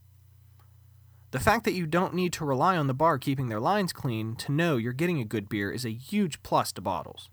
The 1.31 1.39
fact 1.39 1.63
that 1.65 1.73
you 1.73 1.85
don't 1.85 2.15
need 2.15 2.33
to 2.33 2.45
rely 2.45 2.75
on 2.75 2.87
the 2.87 2.93
bar 2.93 3.19
keeping 3.19 3.49
their 3.49 3.59
lines 3.59 3.93
clean 3.93 4.35
to 4.37 4.51
know 4.51 4.77
you're 4.77 4.93
getting 4.93 5.19
a 5.19 5.25
good 5.25 5.47
beer 5.47 5.71
is 5.71 5.85
a 5.85 5.91
huge 5.91 6.41
plus 6.41 6.71
to 6.73 6.81
bottles. 6.81 7.29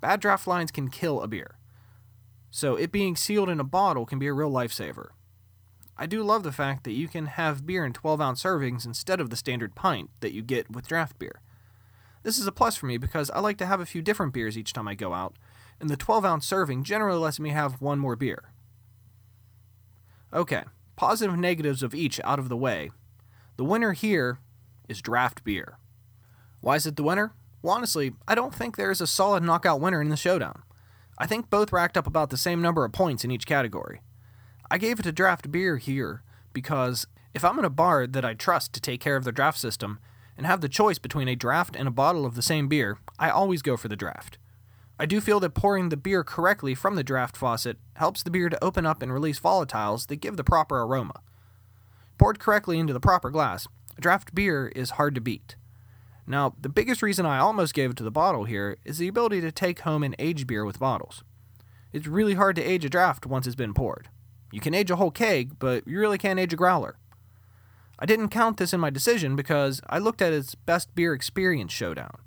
Bad 0.00 0.20
draft 0.20 0.46
lines 0.46 0.70
can 0.70 0.90
kill 0.90 1.22
a 1.22 1.28
beer, 1.28 1.56
so 2.50 2.76
it 2.76 2.92
being 2.92 3.16
sealed 3.16 3.48
in 3.48 3.60
a 3.60 3.64
bottle 3.64 4.04
can 4.04 4.18
be 4.18 4.26
a 4.26 4.32
real 4.32 4.50
lifesaver. 4.50 5.08
I 5.96 6.04
do 6.04 6.22
love 6.22 6.42
the 6.42 6.52
fact 6.52 6.84
that 6.84 6.92
you 6.92 7.08
can 7.08 7.26
have 7.26 7.66
beer 7.66 7.84
in 7.84 7.94
12 7.94 8.20
ounce 8.20 8.42
servings 8.42 8.84
instead 8.84 9.18
of 9.18 9.30
the 9.30 9.36
standard 9.36 9.74
pint 9.74 10.10
that 10.20 10.32
you 10.32 10.42
get 10.42 10.70
with 10.70 10.88
draft 10.88 11.18
beer. 11.18 11.40
This 12.22 12.38
is 12.38 12.46
a 12.46 12.52
plus 12.52 12.76
for 12.76 12.84
me 12.84 12.98
because 12.98 13.30
I 13.30 13.40
like 13.40 13.56
to 13.58 13.66
have 13.66 13.80
a 13.80 13.86
few 13.86 14.02
different 14.02 14.34
beers 14.34 14.58
each 14.58 14.74
time 14.74 14.88
I 14.88 14.94
go 14.94 15.14
out, 15.14 15.36
and 15.80 15.88
the 15.88 15.96
12 15.96 16.24
ounce 16.24 16.46
serving 16.46 16.84
generally 16.84 17.18
lets 17.18 17.40
me 17.40 17.50
have 17.50 17.80
one 17.80 17.98
more 17.98 18.16
beer. 18.16 18.52
Okay, 20.32 20.64
positive 20.96 21.34
and 21.34 21.42
negatives 21.42 21.82
of 21.82 21.94
each 21.94 22.20
out 22.24 22.38
of 22.38 22.48
the 22.48 22.56
way. 22.56 22.90
The 23.56 23.64
winner 23.64 23.92
here 23.92 24.38
is 24.88 25.00
draft 25.00 25.44
beer. 25.44 25.78
Why 26.60 26.76
is 26.76 26.86
it 26.86 26.96
the 26.96 27.02
winner? 27.02 27.32
Well, 27.62 27.74
honestly, 27.74 28.12
I 28.28 28.34
don't 28.34 28.54
think 28.54 28.76
there 28.76 28.90
is 28.90 29.00
a 29.00 29.06
solid 29.06 29.42
knockout 29.42 29.80
winner 29.80 30.02
in 30.02 30.08
the 30.08 30.16
showdown. 30.16 30.62
I 31.18 31.26
think 31.26 31.48
both 31.48 31.72
racked 31.72 31.96
up 31.96 32.06
about 32.06 32.30
the 32.30 32.36
same 32.36 32.60
number 32.60 32.84
of 32.84 32.92
points 32.92 33.24
in 33.24 33.30
each 33.30 33.46
category. 33.46 34.00
I 34.70 34.78
gave 34.78 35.00
it 35.00 35.04
to 35.04 35.12
draft 35.12 35.50
beer 35.50 35.76
here 35.78 36.22
because 36.52 37.06
if 37.34 37.44
I'm 37.44 37.58
in 37.58 37.64
a 37.64 37.70
bar 37.70 38.06
that 38.06 38.24
I 38.24 38.34
trust 38.34 38.72
to 38.74 38.80
take 38.80 39.00
care 39.00 39.16
of 39.16 39.24
the 39.24 39.32
draft 39.32 39.58
system 39.58 39.98
and 40.36 40.46
have 40.46 40.60
the 40.60 40.68
choice 40.68 40.98
between 40.98 41.28
a 41.28 41.36
draft 41.36 41.76
and 41.76 41.88
a 41.88 41.92
bottle 41.92 42.26
of 42.26 42.34
the 42.34 42.42
same 42.42 42.68
beer, 42.68 42.98
I 43.18 43.30
always 43.30 43.62
go 43.62 43.76
for 43.76 43.88
the 43.88 43.96
draft. 43.96 44.38
I 44.98 45.06
do 45.06 45.20
feel 45.20 45.40
that 45.40 45.54
pouring 45.54 45.90
the 45.90 45.96
beer 45.96 46.24
correctly 46.24 46.74
from 46.74 46.96
the 46.96 47.04
draft 47.04 47.36
faucet 47.36 47.78
helps 47.96 48.22
the 48.22 48.30
beer 48.30 48.48
to 48.48 48.64
open 48.64 48.86
up 48.86 49.02
and 49.02 49.12
release 49.12 49.38
volatiles 49.38 50.06
that 50.06 50.16
give 50.16 50.36
the 50.36 50.44
proper 50.44 50.80
aroma. 50.82 51.20
Poured 52.18 52.38
correctly 52.38 52.78
into 52.78 52.94
the 52.94 53.00
proper 53.00 53.30
glass, 53.30 53.68
a 53.96 54.00
draft 54.00 54.34
beer 54.34 54.72
is 54.74 54.90
hard 54.90 55.14
to 55.14 55.20
beat. 55.20 55.56
Now, 56.26 56.54
the 56.60 56.70
biggest 56.70 57.02
reason 57.02 57.26
I 57.26 57.38
almost 57.38 57.74
gave 57.74 57.90
it 57.90 57.96
to 57.98 58.02
the 58.02 58.10
bottle 58.10 58.44
here 58.44 58.78
is 58.84 58.98
the 58.98 59.08
ability 59.08 59.42
to 59.42 59.52
take 59.52 59.80
home 59.80 60.02
and 60.02 60.16
age 60.18 60.46
beer 60.46 60.64
with 60.64 60.80
bottles. 60.80 61.22
It's 61.92 62.06
really 62.06 62.34
hard 62.34 62.56
to 62.56 62.62
age 62.62 62.84
a 62.84 62.88
draft 62.88 63.26
once 63.26 63.46
it's 63.46 63.54
been 63.54 63.74
poured. 63.74 64.08
You 64.50 64.60
can 64.60 64.74
age 64.74 64.90
a 64.90 64.96
whole 64.96 65.10
keg, 65.10 65.58
but 65.58 65.86
you 65.86 66.00
really 66.00 66.18
can't 66.18 66.40
age 66.40 66.52
a 66.52 66.56
growler. 66.56 66.96
I 67.98 68.06
didn't 68.06 68.30
count 68.30 68.56
this 68.56 68.72
in 68.72 68.80
my 68.80 68.90
decision 68.90 69.36
because 69.36 69.80
I 69.88 69.98
looked 69.98 70.20
at 70.20 70.32
its 70.32 70.54
best 70.54 70.94
beer 70.94 71.14
experience 71.14 71.72
showdown, 71.72 72.18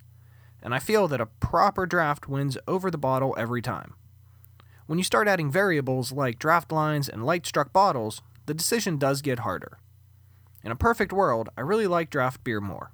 and 0.62 0.74
I 0.74 0.80
feel 0.80 1.08
that 1.08 1.22
a 1.22 1.26
proper 1.26 1.86
draft 1.86 2.28
wins 2.28 2.58
over 2.68 2.92
the 2.92 2.98
bottle 2.98 3.36
every 3.38 3.62
time. 3.62 3.94
When 4.88 4.98
you 4.98 5.04
start 5.04 5.28
adding 5.28 5.52
variables 5.52 6.12
like 6.12 6.40
draft 6.40 6.72
lines 6.72 7.08
and 7.08 7.26
light 7.26 7.46
struck 7.46 7.72
bottles, 7.72 8.22
the 8.46 8.54
decision 8.54 8.98
does 8.98 9.22
get 9.22 9.40
harder. 9.40 9.80
In 10.64 10.72
a 10.72 10.76
perfect 10.76 11.14
world, 11.14 11.50
I 11.56 11.62
really 11.62 11.88
like 11.88 12.10
draft 12.10 12.44
beer 12.44 12.60
more. 12.60 12.92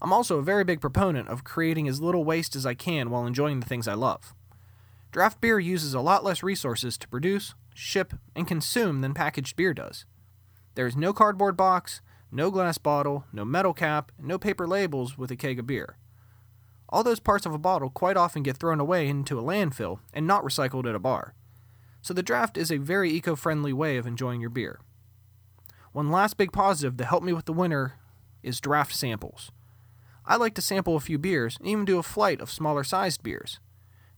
I'm 0.00 0.12
also 0.12 0.38
a 0.38 0.42
very 0.42 0.64
big 0.64 0.80
proponent 0.80 1.28
of 1.28 1.44
creating 1.44 1.86
as 1.88 2.00
little 2.00 2.24
waste 2.24 2.56
as 2.56 2.66
I 2.66 2.74
can 2.74 3.10
while 3.10 3.26
enjoying 3.26 3.60
the 3.60 3.66
things 3.66 3.86
I 3.86 3.94
love. 3.94 4.34
Draft 5.12 5.40
beer 5.40 5.60
uses 5.60 5.94
a 5.94 6.00
lot 6.00 6.24
less 6.24 6.42
resources 6.42 6.96
to 6.98 7.08
produce, 7.08 7.54
ship, 7.74 8.14
and 8.34 8.48
consume 8.48 9.00
than 9.00 9.14
packaged 9.14 9.56
beer 9.56 9.74
does. 9.74 10.06
There 10.74 10.86
is 10.86 10.96
no 10.96 11.12
cardboard 11.12 11.56
box, 11.56 12.00
no 12.30 12.50
glass 12.50 12.78
bottle, 12.78 13.26
no 13.32 13.44
metal 13.44 13.74
cap, 13.74 14.10
no 14.18 14.38
paper 14.38 14.66
labels 14.66 15.18
with 15.18 15.30
a 15.30 15.36
keg 15.36 15.58
of 15.58 15.66
beer. 15.66 15.96
All 16.92 17.02
those 17.02 17.20
parts 17.20 17.46
of 17.46 17.54
a 17.54 17.58
bottle 17.58 17.88
quite 17.88 18.18
often 18.18 18.42
get 18.42 18.58
thrown 18.58 18.78
away 18.78 19.08
into 19.08 19.38
a 19.38 19.42
landfill 19.42 20.00
and 20.12 20.26
not 20.26 20.44
recycled 20.44 20.86
at 20.86 20.94
a 20.94 20.98
bar. 20.98 21.34
So 22.02 22.12
the 22.12 22.22
draft 22.22 22.58
is 22.58 22.70
a 22.70 22.76
very 22.76 23.10
eco 23.10 23.34
friendly 23.34 23.72
way 23.72 23.96
of 23.96 24.06
enjoying 24.06 24.42
your 24.42 24.50
beer. 24.50 24.78
One 25.92 26.10
last 26.10 26.36
big 26.36 26.52
positive 26.52 26.98
that 26.98 27.06
helped 27.06 27.24
me 27.24 27.32
with 27.32 27.46
the 27.46 27.52
winter 27.54 27.94
is 28.42 28.60
draft 28.60 28.94
samples. 28.94 29.50
I 30.26 30.36
like 30.36 30.54
to 30.54 30.62
sample 30.62 30.94
a 30.94 31.00
few 31.00 31.18
beers 31.18 31.56
and 31.58 31.66
even 31.66 31.86
do 31.86 31.98
a 31.98 32.02
flight 32.02 32.42
of 32.42 32.50
smaller 32.50 32.84
sized 32.84 33.22
beers. 33.22 33.58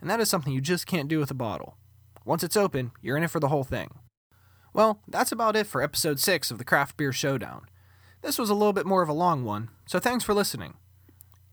And 0.01 0.11
that 0.11 0.21
is 0.21 0.29
something 0.29 0.53
you 0.53 0.61
just 0.61 0.87
can't 0.87 1.09
do 1.09 1.21
with 1.21 1.31
a 1.31 1.35
bottle. 1.35 1.77
Once 2.25 2.43
it's 2.43 2.57
open, 2.57 2.91
you're 3.01 3.17
in 3.17 3.23
it 3.23 3.31
for 3.31 3.41
the 3.41 3.49
whole 3.49 3.65
thing. 3.65 4.01
Well, 4.73 5.01
that's 5.07 5.31
about 5.31 5.55
it 5.55 5.69
for 5.69 5.81
episode 5.81 6.19
6 6.19 6.51
of 6.51 6.59
the 6.59 6.65
Craft 6.65 6.97
Beer 6.97 7.13
Showdown. 7.13 7.67
This 8.21 8.37
was 8.37 8.51
a 8.51 8.55
little 8.55 8.73
bit 8.73 8.87
more 8.87 9.03
of 9.03 9.09
a 9.09 9.13
long 9.13 9.45
one, 9.45 9.71
so 9.87 10.01
thanks 10.01 10.25
for 10.25 10.35
listening. 10.35 10.75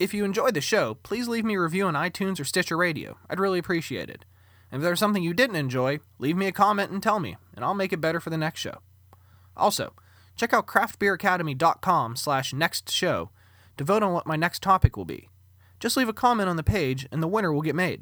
If 0.01 0.15
you 0.15 0.25
enjoyed 0.25 0.55
the 0.55 0.62
show, 0.62 0.96
please 0.96 1.27
leave 1.27 1.46
me 1.46 1.53
a 1.53 1.62
review 1.62 1.86
on 1.86 1.93
iTunes 1.93 2.39
or 2.39 2.43
Stitcher 2.43 2.75
Radio. 2.75 3.20
I'd 3.29 3.39
really 3.39 3.60
appreciate 3.60 4.10
it. 4.10 4.25
And 4.72 4.81
if 4.81 4.84
there's 4.84 4.98
something 4.98 5.22
you 5.22 5.36
didn't 5.36 5.58
enjoy, 5.58 6.00
leave 6.17 6.36
me 6.36 6.48
a 6.48 6.51
comment 6.51 6.89
and 6.89 7.03
tell 7.03 7.20
me, 7.20 7.38
and 7.53 7.63
I'll 7.63 7.75
make 7.75 7.93
it 7.93 8.01
better 8.01 8.20
for 8.20 8.31
the 8.31 8.38
next 8.38 8.62
show. 8.62 8.79
Also, 9.55 9.93
check 10.36 10.53
out 10.53 10.65
craftbeeracademy.com 10.65 12.15
slash 12.15 12.51
next 12.51 12.89
show 12.89 13.29
to 13.77 13.84
vote 13.84 14.01
on 14.01 14.12
what 14.12 14.25
my 14.25 14.36
next 14.36 14.63
topic 14.63 14.98
will 14.98 15.05
be. 15.05 15.29
Just 15.79 15.96
leave 15.96 16.10
a 16.10 16.13
comment 16.13 16.50
on 16.50 16.55
the 16.55 16.63
page 16.63 17.08
and 17.12 17.22
the 17.22 17.27
winner 17.27 17.53
will 17.53 17.62
get 17.62 17.75
made. 17.75 18.01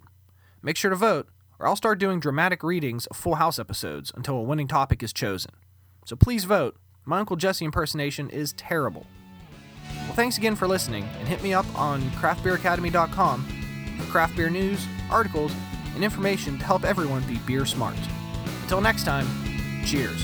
Make 0.62 0.78
sure 0.78 0.92
to 0.92 0.96
vote, 0.96 1.28
or 1.60 1.68
I'll 1.68 1.76
start 1.76 2.00
doing 2.00 2.22
dramatic 2.22 2.64
readings 2.64 3.08
of 3.08 3.18
Full 3.18 3.36
House 3.36 3.60
episodes 3.60 4.10
until 4.16 4.38
a 4.38 4.44
winning 4.44 4.70
topic 4.70 5.04
is 5.04 5.12
chosen. 5.12 5.52
So 6.06 6.16
please 6.16 6.46
vote. 6.46 6.78
My 7.04 7.20
Uncle 7.20 7.36
Jesse 7.36 7.66
impersonation 7.66 8.30
is 8.30 8.54
terrible. 8.54 9.06
Well, 10.06 10.14
thanks 10.14 10.38
again 10.38 10.56
for 10.56 10.68
listening, 10.68 11.08
and 11.20 11.28
hit 11.28 11.44
me 11.44 11.54
up 11.54 11.66
on 11.78 12.02
craftbeeracademy.com 12.12 13.96
for 14.00 14.12
craft 14.12 14.36
beer 14.36 14.50
news, 14.50 14.86
articles, 15.10 15.54
and 15.96 16.04
information 16.04 16.58
to 16.58 16.66
help 16.66 16.84
everyone 16.84 17.22
be 17.24 17.38
beer 17.40 17.66
smart. 17.66 17.98
Until 18.64 18.82
next 18.82 19.04
time, 19.04 19.28
cheers. 19.86 20.24